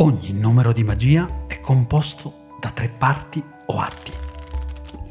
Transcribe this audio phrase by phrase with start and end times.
[0.00, 4.12] Ogni numero di magia è composto da tre parti o atti.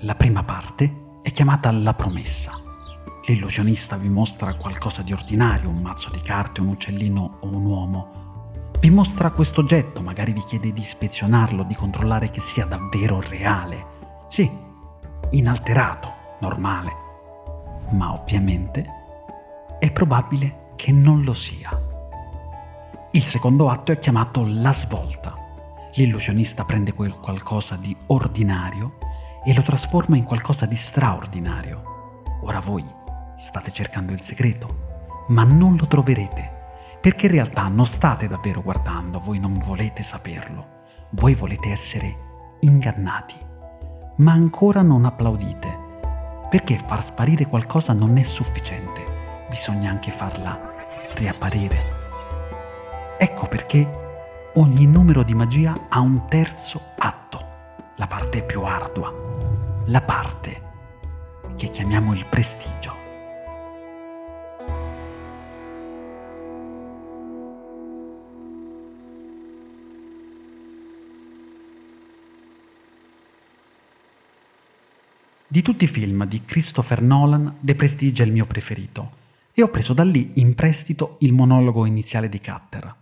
[0.01, 2.57] La prima parte è chiamata la promessa.
[3.25, 8.71] L'illusionista vi mostra qualcosa di ordinario, un mazzo di carte, un uccellino o un uomo.
[8.79, 13.85] Vi mostra questo oggetto, magari vi chiede di ispezionarlo, di controllare che sia davvero reale.
[14.29, 14.49] Sì,
[15.31, 16.91] inalterato, normale.
[17.91, 18.85] Ma ovviamente
[19.79, 21.69] è probabile che non lo sia.
[23.11, 25.33] Il secondo atto è chiamato la svolta.
[25.93, 28.97] L'illusionista prende quel qualcosa di ordinario
[29.43, 32.23] e lo trasforma in qualcosa di straordinario.
[32.41, 32.85] Ora voi
[33.35, 39.19] state cercando il segreto, ma non lo troverete, perché in realtà non state davvero guardando,
[39.19, 40.67] voi non volete saperlo,
[41.11, 43.35] voi volete essere ingannati,
[44.17, 45.66] ma ancora non applaudite,
[46.49, 50.59] perché far sparire qualcosa non è sufficiente, bisogna anche farla
[51.15, 51.95] riapparire.
[53.17, 57.45] Ecco perché ogni numero di magia ha un terzo atto,
[57.95, 59.13] la parte più ardua,
[59.85, 60.61] la parte
[61.55, 62.96] che chiamiamo il prestigio.
[75.57, 79.13] Di tutti i film di Christopher Nolan, The Prestige è il mio preferito
[79.51, 82.95] e ho preso da lì in prestito il monologo iniziale di Cutter.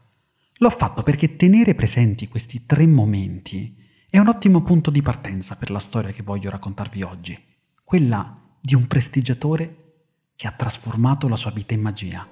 [0.59, 3.76] L'ho fatto perché tenere presenti questi tre momenti
[4.09, 7.38] è un ottimo punto di partenza per la storia che voglio raccontarvi oggi,
[7.83, 9.95] quella di un prestigiatore
[10.38, 12.26] che ha trasformato la sua vita in magia.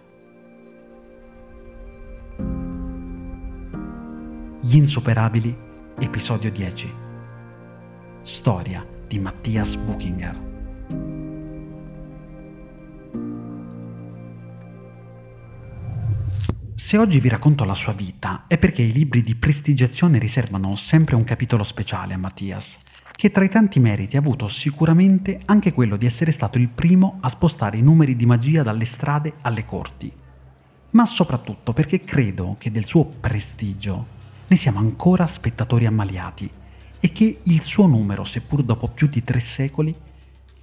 [4.62, 5.54] Gli insuperabili,
[6.00, 6.94] episodio 10.
[8.22, 10.42] Storia di Mattias Buchinger.
[16.74, 21.14] Se oggi vi racconto la sua vita è perché i libri di prestigiazione riservano sempre
[21.14, 22.80] un capitolo speciale a Mattias,
[23.12, 27.20] che tra i tanti meriti ha avuto sicuramente anche quello di essere stato il primo
[27.22, 30.12] a spostare i numeri di magia dalle strade alle corti.
[30.90, 34.08] Ma soprattutto perché credo che del suo prestigio
[34.48, 36.62] ne siamo ancora spettatori ammaliati
[37.06, 39.94] e che il suo numero, seppur dopo più di tre secoli,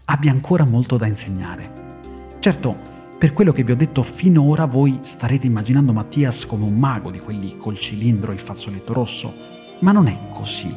[0.07, 2.39] abbia ancora molto da insegnare.
[2.41, 2.75] Certo,
[3.19, 7.19] per quello che vi ho detto finora voi starete immaginando Mattias come un mago di
[7.19, 9.35] quelli col cilindro e il fazzoletto rosso,
[9.81, 10.75] ma non è così.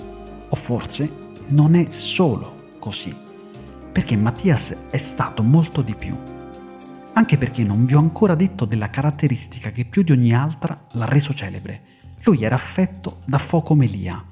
[0.50, 3.16] O forse non è solo così.
[3.90, 6.13] Perché Mattias è stato molto di più.
[7.13, 11.06] Anche perché non vi ho ancora detto della caratteristica che più di ogni altra l'ha
[11.06, 11.84] reso celebre.
[12.24, 14.31] Lui era affetto da fuoco melia.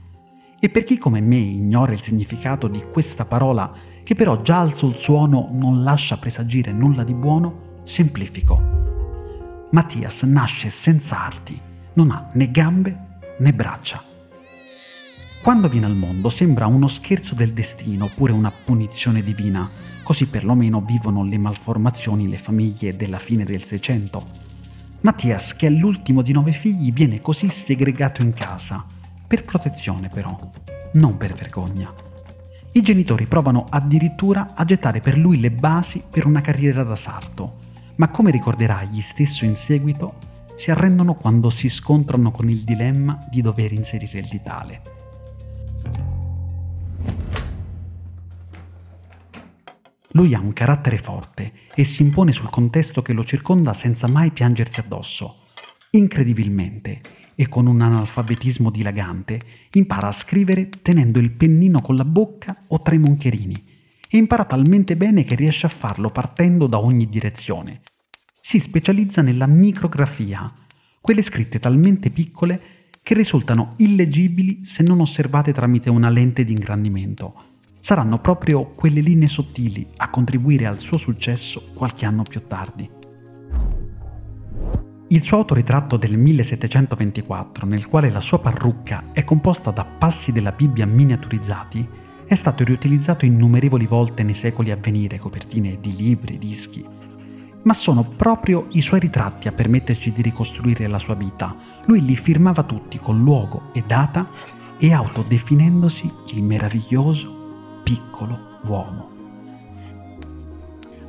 [0.63, 3.73] E per chi come me ignora il significato di questa parola,
[4.03, 9.67] che però già al sol suono non lascia presagire nulla di buono, Semplifico.
[9.71, 11.59] Mattias nasce senza arti,
[11.93, 12.95] non ha né gambe
[13.39, 14.03] né braccia.
[15.41, 19.67] Quando viene al mondo sembra uno scherzo del destino oppure una punizione divina,
[20.03, 24.21] così perlomeno vivono le malformazioni le famiglie della fine del Seicento.
[25.01, 28.85] Mattias, che è l'ultimo di nove figli, viene così segregato in casa,
[29.31, 30.37] per protezione però,
[30.95, 31.89] non per vergogna.
[32.73, 37.59] I genitori provano addirittura a gettare per lui le basi per una carriera da sarto,
[37.95, 40.15] ma come ricorderà egli stesso in seguito,
[40.57, 44.81] si arrendono quando si scontrano con il dilemma di dover inserire il ditale.
[50.09, 54.31] Lui ha un carattere forte e si impone sul contesto che lo circonda senza mai
[54.31, 55.45] piangersi addosso.
[55.91, 59.39] Incredibilmente, e con un analfabetismo dilagante,
[59.73, 63.55] impara a scrivere tenendo il pennino con la bocca o tra i moncherini
[64.09, 67.81] e impara talmente bene che riesce a farlo partendo da ogni direzione,
[68.41, 70.51] si specializza nella micrografia,
[70.99, 77.33] quelle scritte talmente piccole che risultano illegibili se non osservate tramite una lente di ingrandimento.
[77.79, 83.00] Saranno proprio quelle linee sottili a contribuire al suo successo qualche anno più tardi.
[85.11, 90.53] Il suo autoritratto del 1724, nel quale la sua parrucca è composta da passi della
[90.53, 91.85] Bibbia miniaturizzati,
[92.25, 96.85] è stato riutilizzato innumerevoli volte nei secoli a venire, copertine di libri, dischi,
[97.63, 101.57] ma sono proprio i suoi ritratti a permetterci di ricostruire la sua vita.
[101.87, 104.29] Lui li firmava tutti con luogo e data
[104.77, 109.10] e autodefinendosi il meraviglioso piccolo uomo.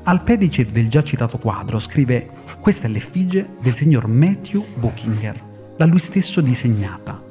[0.05, 2.29] Al pedice del già citato quadro scrive
[2.59, 5.41] questa è l'effigie del signor Matthew Buchinger,
[5.77, 7.23] da lui stesso disegnata.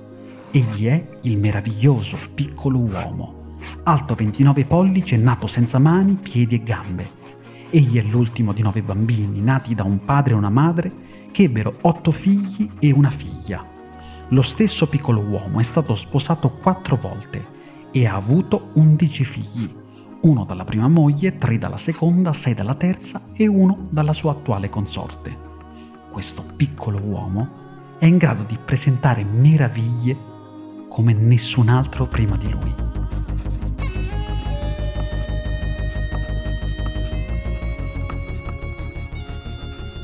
[0.52, 3.58] Egli è il meraviglioso piccolo uomo.
[3.84, 7.10] alto 29 pollici e nato senza mani, piedi e gambe.
[7.70, 10.92] Egli è l'ultimo di nove bambini nati da un padre e una madre
[11.32, 13.66] che ebbero otto figli e una figlia.
[14.30, 17.44] Lo stesso piccolo uomo è stato sposato quattro volte
[17.92, 19.70] e ha avuto undici figli,
[20.22, 24.70] uno dalla prima moglie, tre dalla seconda, sei dalla terza e uno dalla sua attuale
[24.70, 25.36] consorte.
[26.12, 27.60] Questo piccolo uomo
[27.98, 30.16] è in grado di presentare meraviglie
[30.90, 32.74] come nessun altro prima di lui.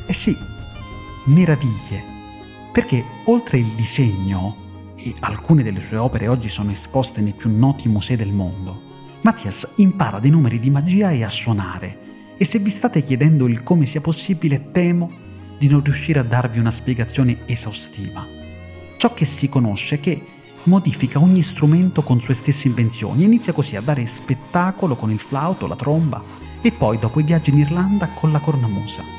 [0.08, 0.36] Eh sì,
[1.26, 2.02] meraviglie,
[2.72, 4.66] perché oltre il disegno,
[4.96, 8.87] e alcune delle sue opere oggi sono esposte nei più noti musei del mondo,
[9.22, 12.06] Mattias impara dei numeri di magia e a suonare,
[12.38, 15.12] e se vi state chiedendo il come sia possibile, temo
[15.58, 18.26] di non riuscire a darvi una spiegazione esaustiva.
[18.98, 20.22] Ciò che si conosce è che
[20.64, 25.20] modifica ogni strumento con sue stesse invenzioni e inizia così a dare spettacolo con il
[25.20, 26.22] flauto, la tromba
[26.62, 29.17] e poi dopo i viaggi in Irlanda con la cornamusa.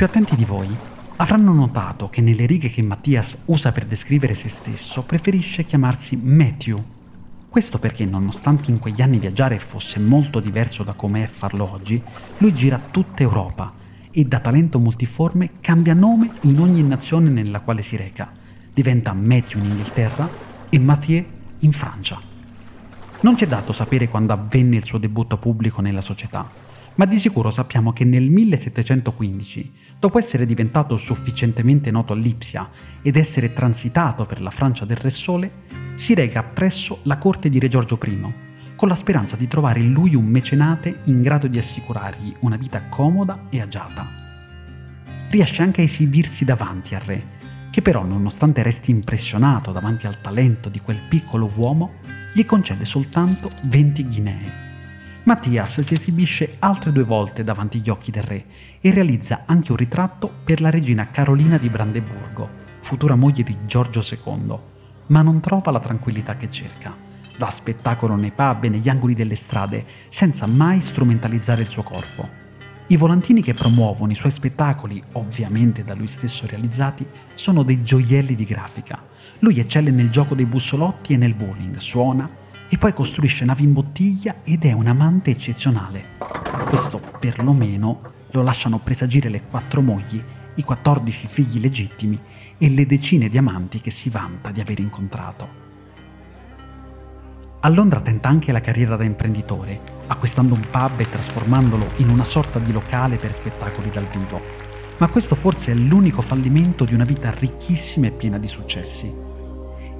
[0.00, 0.74] Più attenti di voi
[1.16, 6.82] avranno notato che nelle righe che Mattias usa per descrivere se stesso preferisce chiamarsi Matthew.
[7.50, 12.02] Questo perché, nonostante in quegli anni viaggiare fosse molto diverso da come è farlo oggi,
[12.38, 13.74] lui gira tutta Europa
[14.10, 18.32] e da talento multiforme cambia nome in ogni nazione nella quale si reca.
[18.72, 20.26] Diventa Matthew in Inghilterra
[20.70, 21.22] e Mathieu
[21.58, 22.18] in Francia.
[23.20, 26.69] Non c'è dato sapere quando avvenne il suo debutto pubblico nella società,
[27.00, 32.68] ma di sicuro sappiamo che nel 1715, dopo essere diventato sufficientemente noto a Lipsia
[33.00, 35.50] ed essere transitato per la Francia del Re Sole,
[35.94, 38.34] si reca presso la corte di Re Giorgio I,
[38.76, 42.82] con la speranza di trovare in lui un mecenate in grado di assicurargli una vita
[42.90, 44.06] comoda e agiata.
[45.30, 47.24] Riesce anche a esibirsi davanti al re,
[47.70, 51.92] che però nonostante resti impressionato davanti al talento di quel piccolo uomo,
[52.34, 54.68] gli concede soltanto 20 ghinee
[55.22, 58.44] Mattias si esibisce altre due volte davanti agli occhi del re
[58.80, 62.48] e realizza anche un ritratto per la regina Carolina di Brandeburgo,
[62.80, 64.58] futura moglie di Giorgio II,
[65.08, 66.96] ma non trova la tranquillità che cerca.
[67.36, 72.28] Dà spettacolo nei pub e negli angoli delle strade, senza mai strumentalizzare il suo corpo.
[72.86, 78.34] I volantini che promuovono i suoi spettacoli, ovviamente da lui stesso realizzati, sono dei gioielli
[78.34, 79.02] di grafica.
[79.40, 82.28] Lui eccelle nel gioco dei bussolotti e nel bowling, suona,
[82.72, 86.16] e poi costruisce navi in bottiglia ed è un amante eccezionale.
[86.68, 88.00] Questo perlomeno
[88.30, 90.22] lo lasciano presagire le quattro mogli,
[90.54, 92.18] i 14 figli legittimi
[92.56, 95.68] e le decine di amanti che si vanta di aver incontrato.
[97.62, 102.24] A Londra tenta anche la carriera da imprenditore, acquistando un pub e trasformandolo in una
[102.24, 104.40] sorta di locale per spettacoli dal vivo.
[104.98, 109.12] Ma questo forse è l'unico fallimento di una vita ricchissima e piena di successi.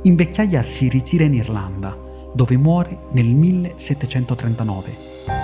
[0.02, 1.99] In vecchiaia si ritira in Irlanda,
[2.32, 4.96] dove muore nel 1739,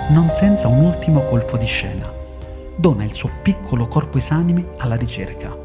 [0.09, 2.11] non senza un ultimo colpo di scena.
[2.75, 5.55] Dona il suo piccolo corpo esanime alla ricerca.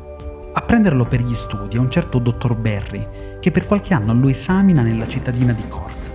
[0.54, 4.28] A prenderlo per gli studi è un certo dottor Berry, che per qualche anno lo
[4.28, 6.10] esamina nella cittadina di Cork.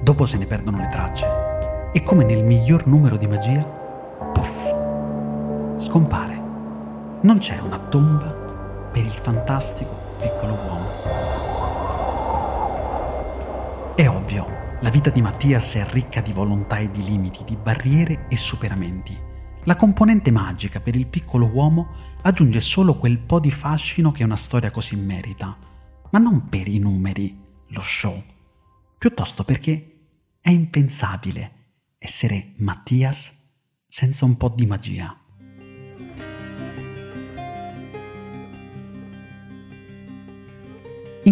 [0.00, 1.26] Dopo se ne perdono le tracce
[1.92, 3.62] e come nel miglior numero di magia,
[4.32, 4.74] puff,
[5.76, 6.40] scompare.
[7.20, 8.26] Non c'è una tomba
[8.92, 9.90] per il fantastico
[10.20, 11.37] piccolo uomo.
[13.98, 18.28] È ovvio, la vita di Mattias è ricca di volontà e di limiti, di barriere
[18.28, 19.18] e superamenti.
[19.64, 21.88] La componente magica per il piccolo uomo
[22.22, 25.58] aggiunge solo quel po' di fascino che una storia così merita,
[26.12, 27.36] ma non per i numeri,
[27.70, 28.22] lo show,
[28.96, 31.54] piuttosto perché è impensabile
[31.98, 33.36] essere Mattias
[33.88, 35.12] senza un po' di magia.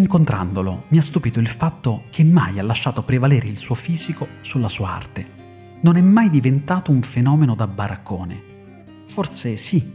[0.07, 4.69] Incontrandolo mi ha stupito il fatto che mai ha lasciato prevalere il suo fisico sulla
[4.69, 5.79] sua arte.
[5.81, 8.85] Non è mai diventato un fenomeno da baraccone.
[9.09, 9.95] Forse sì,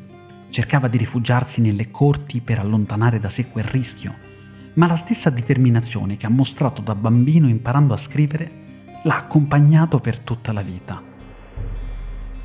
[0.49, 4.13] cercava di rifugiarsi nelle corti per allontanare da sé quel rischio,
[4.73, 8.51] ma la stessa determinazione che ha mostrato da bambino imparando a scrivere
[9.03, 11.01] l'ha accompagnato per tutta la vita.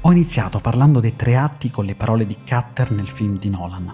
[0.03, 3.93] Ho iniziato parlando dei tre atti con le parole di Cutter nel film di Nolan.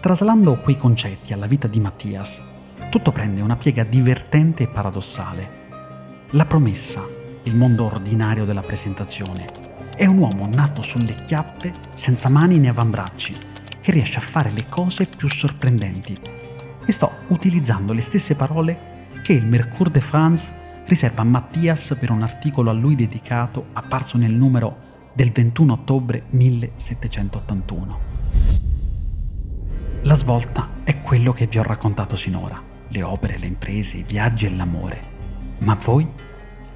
[0.00, 2.56] Traslando quei concetti alla vita di Mattias,
[2.88, 5.66] tutto prende una piega divertente e paradossale.
[6.30, 7.06] La promessa,
[7.42, 9.46] il mondo ordinario della presentazione,
[9.94, 13.34] è un uomo nato sulle chiappe, senza mani né avambracci,
[13.80, 16.18] che riesce a fare le cose più sorprendenti.
[16.84, 20.52] E sto utilizzando le stesse parole che il Mercure de France
[20.86, 26.22] riserva a Mattias per un articolo a lui dedicato apparso nel numero del 21 ottobre
[26.30, 28.00] 1781.
[30.02, 34.46] La svolta è quello che vi ho raccontato sinora, le opere, le imprese, i viaggi
[34.46, 35.02] e l'amore.
[35.58, 36.06] Ma voi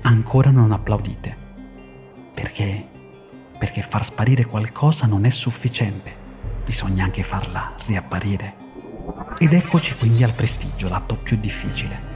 [0.03, 1.37] ancora non applaudite.
[2.35, 2.89] Perché?
[3.59, 6.15] Perché far sparire qualcosa non è sufficiente,
[6.65, 8.61] bisogna anche farla riapparire.
[9.39, 12.11] Ed eccoci quindi al prestigio, l'atto più difficile,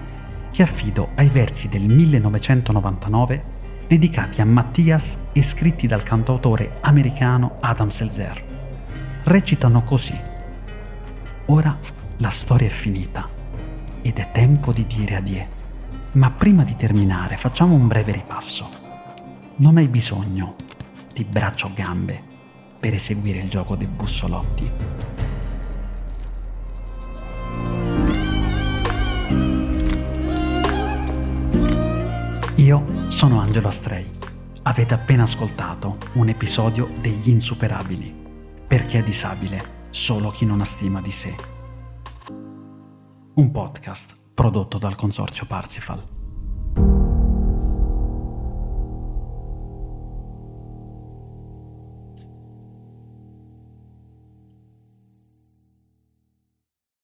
[0.50, 3.54] che affido ai versi del 1999
[3.86, 8.44] dedicati a Mattias e scritti dal cantautore americano Adam Selzer.
[9.22, 10.18] Recitano così.
[11.46, 11.78] Ora
[12.16, 13.35] la storia è finita
[14.06, 15.46] ed è tempo di dire addio.
[16.12, 18.70] Ma prima di terminare facciamo un breve ripasso.
[19.56, 20.54] Non hai bisogno
[21.12, 22.22] di braccia o gambe
[22.78, 24.70] per eseguire il gioco dei bussolotti.
[32.54, 34.08] Io sono Angelo Astrei.
[34.62, 38.14] Avete appena ascoltato un episodio degli Insuperabili,
[38.68, 41.55] perché è disabile solo chi non ha stima di sé
[43.36, 46.02] un podcast prodotto dal consorzio Parsifal.